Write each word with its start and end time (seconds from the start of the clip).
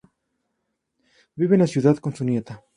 Vive 1.37 1.53
en 1.57 1.61
la 1.61 1.67
ciudad 1.67 1.97
con 1.97 2.15
su 2.15 2.23
nieta. 2.25 2.63